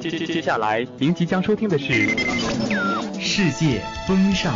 [0.00, 1.92] 接接接下来，您即将收听的是
[3.20, 4.54] 《世界风尚》。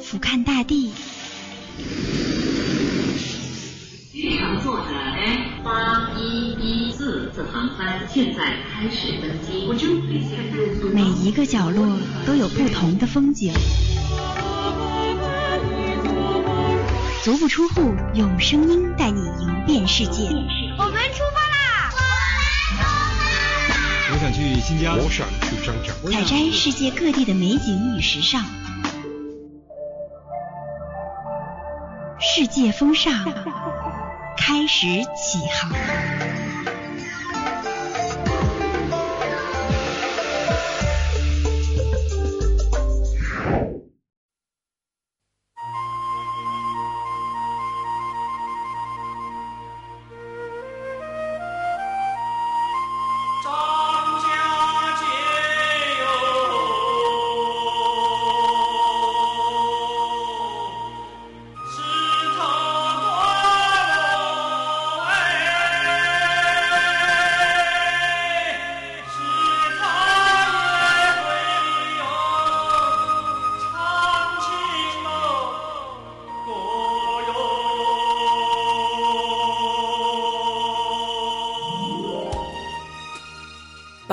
[0.00, 0.92] 俯瞰大地。
[4.10, 9.68] 机场坐的 F 八一一四次航班现在开始登机。
[10.92, 13.52] 每一个角落都有不同的风景。
[17.24, 20.24] 足不出户，用声音带你游遍世界。
[20.76, 21.90] 我们出发啦！
[24.12, 25.90] 我想去新疆，我想去张家。
[26.12, 28.44] 采摘世界各地的美景与时尚。
[32.20, 33.10] 世界风尚
[34.36, 34.86] 开始
[35.16, 35.72] 起航。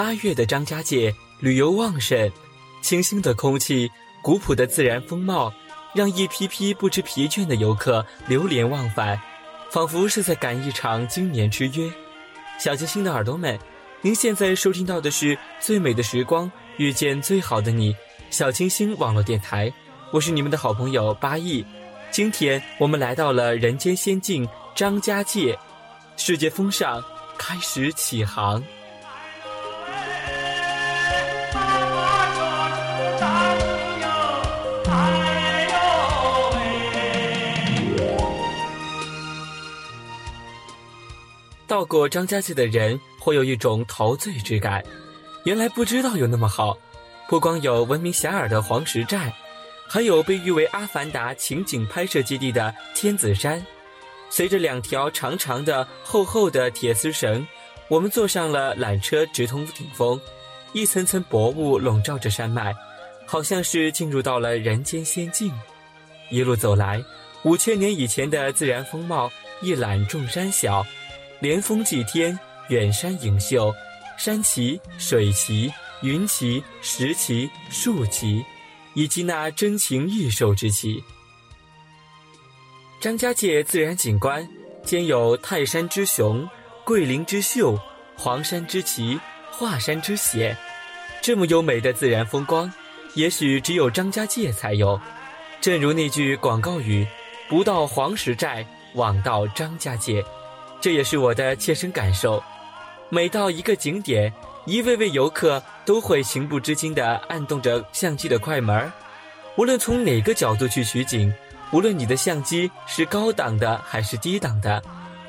[0.01, 2.31] 八月的张家界旅游旺盛，
[2.81, 3.87] 清新的空气、
[4.23, 5.53] 古朴的自然风貌，
[5.93, 9.21] 让一批批不知疲倦的游客流连忘返，
[9.69, 11.87] 仿佛是在赶一场经年之约。
[12.57, 13.59] 小清新的耳朵们，
[14.01, 17.95] 您现在收听到的是最美的时光，遇见最好的你。
[18.31, 19.71] 小清新网络电台，
[20.11, 21.63] 我是你们的好朋友八亿。
[22.09, 25.55] 今天我们来到了人间仙境张家界，
[26.17, 27.03] 世界风尚
[27.37, 28.63] 开始起航。
[41.81, 44.83] 到过张家界的人会有一种陶醉之感，
[45.45, 46.77] 原来不知道有那么好。
[47.27, 49.33] 不光有闻名遐迩的黄石寨，
[49.89, 53.65] 还有被誉为《阿凡达》情景拍摄基地的天子山。
[54.29, 57.47] 随着两条长长的、厚厚的铁丝绳，
[57.87, 60.21] 我们坐上了缆车，直通顶峰。
[60.73, 62.75] 一层层薄雾笼罩着山脉，
[63.25, 65.51] 好像是进入到了人间仙境。
[66.29, 67.03] 一路走来，
[67.41, 69.31] 五千年以前的自然风貌
[69.63, 70.85] 一览众山小。
[71.41, 72.37] 连峰祭天，
[72.69, 73.73] 远山影秀，
[74.15, 78.45] 山奇、水奇、云奇、石奇、树奇，
[78.93, 81.03] 以及那真情异兽之奇。
[82.99, 84.47] 张家界自然景观
[84.83, 86.47] 兼有泰山之雄、
[86.85, 87.75] 桂林之秀、
[88.15, 89.19] 黄山之奇、
[89.49, 90.55] 华山之险，
[91.23, 92.71] 这么优美的自然风光，
[93.15, 95.01] 也许只有张家界才有。
[95.59, 97.07] 正如那句广告语
[97.49, 98.63] ：“不到黄石寨，
[98.93, 100.23] 枉到张家界。”
[100.81, 102.43] 这也是我的切身感受。
[103.09, 104.33] 每到一个景点，
[104.65, 108.91] 一位位游客都会情不自禁地按动着相机的快门儿。
[109.57, 111.31] 无论从哪个角度去取景，
[111.71, 114.81] 无论你的相机是高档的还是低档的，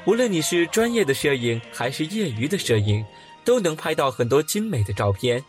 [0.07, 3.05] 无论你是专业的摄影还是业余的摄影，
[3.45, 5.45] 都能拍到很多精美的照片。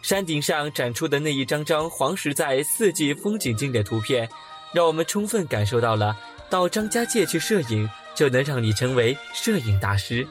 [0.00, 4.28] 山顶上展出的那一张张黄石在四季风景经典图片，
[4.72, 6.16] 让我们充分感受到了
[6.48, 7.88] 到张家界去摄影。
[8.14, 10.26] 就能让你成为摄影大师。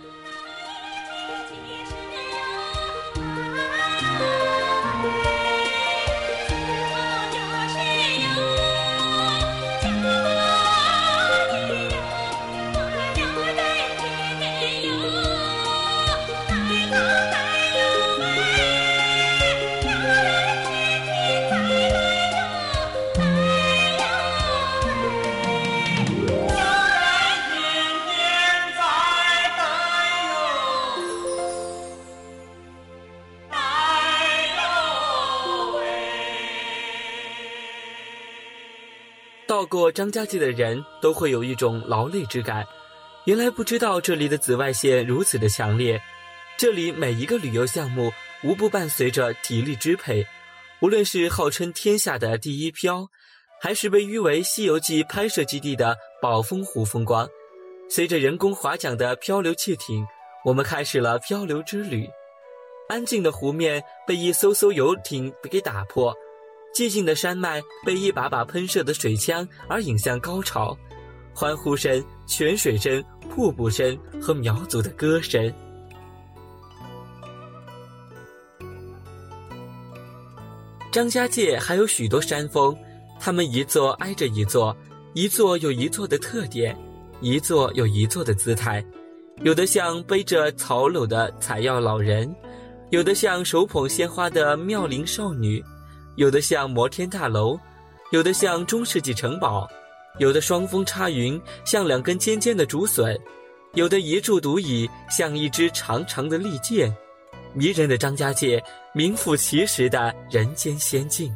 [39.54, 42.66] 到过张家界的人都会有一种劳累之感，
[43.26, 46.02] 原来不知道这里的紫外线如此的强烈。
[46.58, 48.12] 这里每一个旅游项目
[48.44, 50.26] 无不伴随着体力支配，
[50.82, 53.10] 无论是号称天下的第一漂，
[53.62, 57.30] 还是被誉为《西游记》拍摄基地的宝峰湖风光，
[57.88, 60.04] 随着人工划桨的漂流汽艇，
[60.44, 62.10] 我们开始了漂流之旅。
[62.90, 66.12] 安静的湖面被一艘艘游艇给打破。
[66.74, 70.76] 寂静的山脉被一把把喷射的水枪而引向高潮，
[71.34, 75.54] 欢呼声、泉水声、瀑布声和苗族的歌声。
[80.92, 82.76] 张家界还有许多山峰，
[83.20, 84.76] 它们一座挨着一座，
[85.14, 86.76] 一座有一座的特点，
[87.22, 88.84] 一座有一座的姿态。
[89.42, 92.36] 有的像背着草篓的采药老人，
[92.92, 95.64] 有的像手捧鲜花的妙龄少女，
[96.16, 97.60] 有的像摩天大楼，
[98.12, 99.68] 有的像中世纪城堡，
[100.20, 103.20] 有的双峰插云，像两根尖尖的竹笋，
[103.74, 106.96] 有的一柱独倚，像一支长长的利剑。
[107.56, 108.64] 迷人的张家界，
[108.94, 111.34] 名副其实的人间仙境。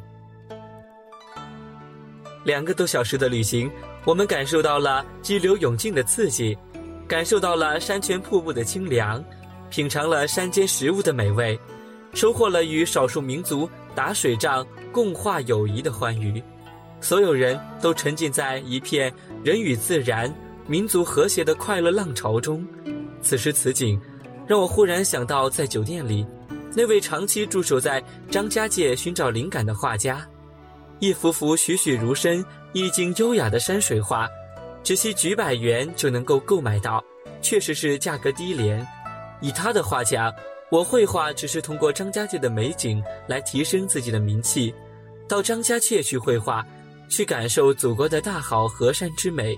[2.43, 3.69] 两个多小时的旅行，
[4.05, 6.57] 我们感受到了激流勇进的刺激。
[7.07, 9.23] 感受到了山泉瀑布的清凉，
[9.69, 11.57] 品尝了山间食物的美味，
[12.13, 16.41] 收获了与少数民族打水仗、共话友谊的欢愉。
[17.01, 19.11] 所有人都沉浸在一片
[19.43, 20.31] 人与自然、
[20.67, 22.63] 民族和谐的快乐浪潮中。
[23.23, 23.99] 此时此景，
[24.45, 26.23] 让我忽然想到，在酒店里，
[26.75, 30.23] 那位长期驻守在张家界寻找灵感的画家，
[30.99, 34.29] 一幅幅栩栩如生、意境优雅的山水画。
[34.83, 37.03] 只需几百元就能够购买到，
[37.41, 38.87] 确实是价格低廉。
[39.41, 40.31] 以他的话讲，
[40.69, 44.73] 我绘画只是通过张家界的美景来提升自己的名气，
[45.27, 46.65] 到张家界去绘画，
[47.09, 49.57] 去感受祖国的大好河山之美，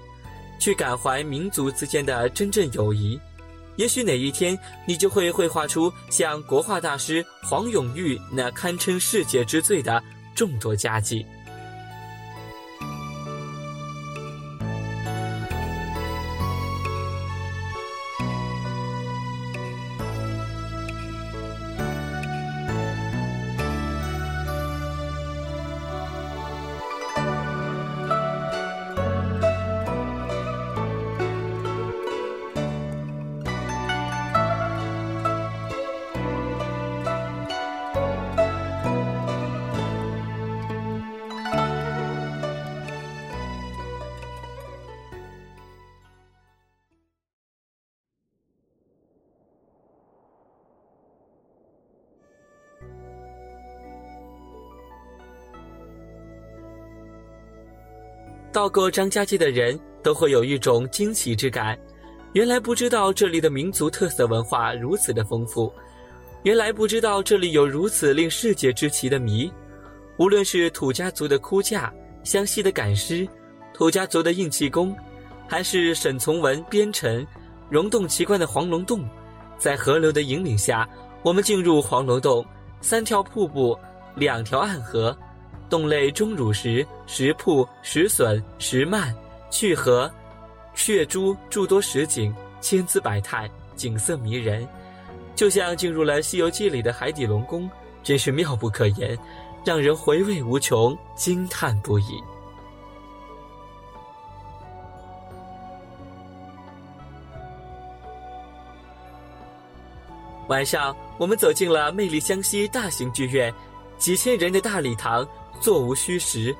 [0.60, 3.20] 去感怀民族之间的真正友谊。
[3.76, 10.04] 也许哪一天，你就会绘画出像国画大师黄永玉那堪称世界之最的
[10.36, 11.26] 众多佳绩。
[58.60, 61.80] 到过张家界的人都会有一种惊奇之感，
[62.34, 65.72] 原来不知道这里的民族特色文化如此的丰富，
[66.44, 69.50] 原来不知道这里有如此令世界之奇的谜。
[70.18, 71.90] 无论是土家族的哭嫁、
[72.22, 73.26] 湘西的赶尸、
[73.74, 74.94] 土家族的硬气功，
[75.48, 77.26] 还是沈从文编成、
[77.70, 79.08] 溶洞奇观的黄龙洞，
[79.58, 80.86] 在河流的引领下，
[81.24, 82.46] 我们进入黄龙洞，
[82.82, 83.80] 三条瀑布，
[84.16, 85.18] 两条暗河。
[85.70, 89.14] 洞内钟乳石、石瀑、石笋、石幔、
[89.52, 90.12] 去河、
[90.74, 94.68] 血珠诸多石景，千姿百态，景色迷人，
[95.36, 97.70] 就像进入了《西游记》里的海底龙宫，
[98.02, 99.18] 真是妙不可言，
[99.64, 102.20] 让人回味无穷，惊叹不已。
[110.48, 113.54] 晚上，我们走进了魅力湘西大型剧院，
[114.00, 115.28] 几千人的大礼堂。
[115.60, 116.56] 座无虚实，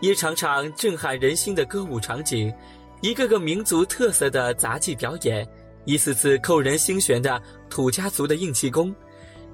[0.00, 2.52] 一场场震撼人心的歌舞场景，
[3.00, 5.46] 一个个民族特色的杂技表演，
[5.84, 8.94] 一次次扣人心弦的土家族的硬气功，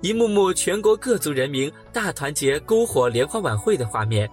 [0.00, 4.28] 一幕幕全国各族人民大团结篝火联欢晚会的画面，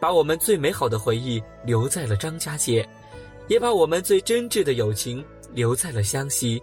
[0.00, 2.88] 把我们最美好的回忆留在了张家界，
[3.48, 6.62] 也把我们最真挚的友情留在了湘西。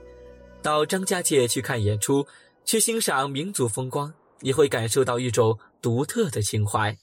[0.61, 2.25] 到张家界去看演出，
[2.65, 6.97] 去欣赏民族风光，你会感受到一种独特的情怀。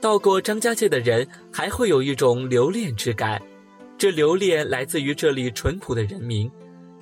[0.00, 3.40] 到过张家界的人还会有一种留恋之感，
[3.98, 6.50] 这留恋来自于这里淳朴的人民，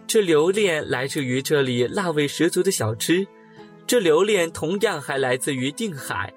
[0.07, 3.27] 这留恋来自于这里辣味十足的小吃，
[3.87, 6.33] 这留恋同样还来自于定海，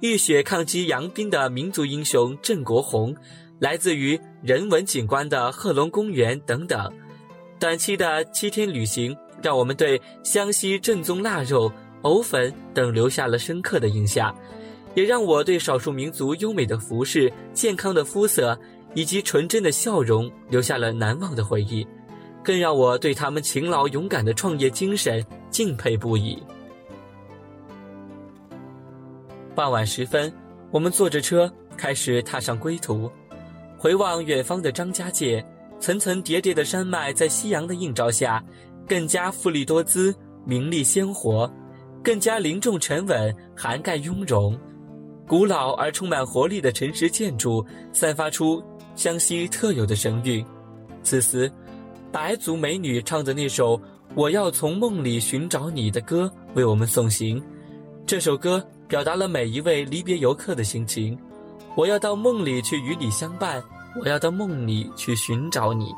[0.00, 3.16] 浴血抗击洋兵的民族英雄郑国红，
[3.58, 6.92] 来自于人文景观的贺龙公园等等。
[7.58, 11.70] 短期的七天旅行，让我们对湘西正宗腊肉、
[12.02, 14.34] 藕粉等留下了深刻的印象。
[14.94, 18.58] 也让我对少数民族优美的服饰、健康的肤色
[18.94, 21.86] 以及纯真的笑容留下了难忘的回忆，
[22.42, 26.42] 更让我对他们勤劳勇敢的创业精神敬佩不已。
[29.54, 30.32] 傍晚时分，
[30.70, 33.10] 我们坐着车开始踏上归途，
[33.76, 35.44] 回望远方的张家界，
[35.78, 38.42] 层层叠叠的山脉在夕阳的映照下，
[38.88, 41.48] 更加富丽多姿、明丽鲜活，
[42.02, 44.58] 更加凝重沉稳、涵盖雍容。
[45.30, 48.60] 古老而充满活力的城市建筑散发出
[48.96, 50.44] 湘西特有的神韵。
[51.04, 51.48] 此时，
[52.10, 53.78] 白族美女唱着那首
[54.16, 57.40] 《我要从梦里寻找你》的歌为我们送行。
[58.04, 61.16] 这首歌表达了每一位离别游客的心情。
[61.76, 63.62] 我要到梦里去与你相伴，
[64.02, 65.94] 我要到梦里去寻找你。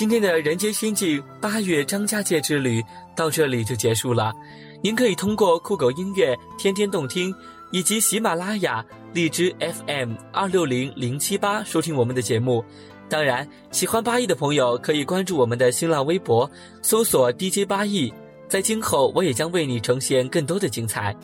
[0.00, 2.82] 今天的人间仙境八月张家界之旅
[3.14, 4.32] 到这里就结束了。
[4.82, 7.34] 您可以通过酷狗音乐、天天动听
[7.70, 12.64] 以及喜马拉雅、荔枝 FM 二六零零七八收听我们的节目。
[13.10, 18.10] 当然，喜欢八亿的朋友可以关注我们的新浪微博，搜索 DJ 八亿。
[18.48, 21.14] 在今后，我也将为你呈现更多的精彩。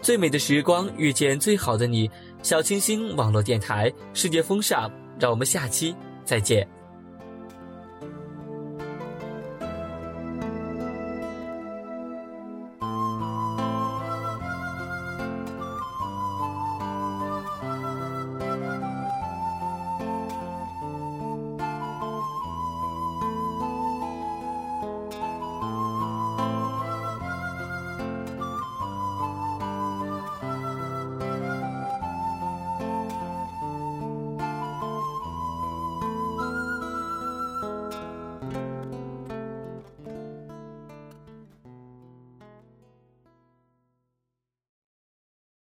[0.00, 2.08] 最美的时光遇见最好的你，
[2.44, 4.88] 小清新网络电台，世界风尚。
[5.18, 5.92] 让我们下期
[6.24, 6.79] 再见。